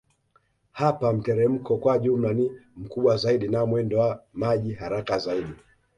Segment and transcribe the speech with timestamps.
[0.71, 5.53] Hapa mteremko kwa jumla ni mkubwa zaidi na mwendo wa maji haraka zaidi